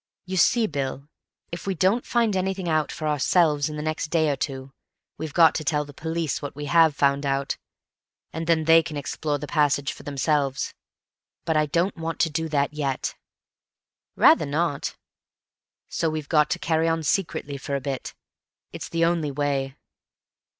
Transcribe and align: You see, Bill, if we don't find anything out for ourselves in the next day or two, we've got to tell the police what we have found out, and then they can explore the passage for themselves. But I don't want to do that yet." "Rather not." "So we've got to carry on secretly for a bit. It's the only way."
You 0.25 0.35
see, 0.35 0.65
Bill, 0.65 1.07
if 1.51 1.67
we 1.67 1.75
don't 1.75 2.07
find 2.07 2.35
anything 2.35 2.67
out 2.67 2.91
for 2.91 3.07
ourselves 3.07 3.69
in 3.69 3.75
the 3.77 3.83
next 3.83 4.07
day 4.07 4.31
or 4.31 4.35
two, 4.35 4.73
we've 5.19 5.31
got 5.31 5.53
to 5.53 5.63
tell 5.63 5.85
the 5.85 5.93
police 5.93 6.41
what 6.41 6.55
we 6.55 6.65
have 6.65 6.95
found 6.95 7.23
out, 7.23 7.55
and 8.33 8.47
then 8.47 8.63
they 8.63 8.81
can 8.81 8.97
explore 8.97 9.37
the 9.37 9.45
passage 9.45 9.93
for 9.93 10.01
themselves. 10.01 10.73
But 11.45 11.55
I 11.55 11.67
don't 11.67 11.97
want 11.97 12.17
to 12.21 12.31
do 12.31 12.49
that 12.49 12.73
yet." 12.73 13.13
"Rather 14.15 14.47
not." 14.47 14.95
"So 15.87 16.09
we've 16.09 16.27
got 16.29 16.49
to 16.49 16.57
carry 16.57 16.87
on 16.87 17.03
secretly 17.03 17.57
for 17.57 17.75
a 17.75 17.79
bit. 17.79 18.15
It's 18.71 18.89
the 18.89 19.05
only 19.05 19.29
way." 19.29 19.75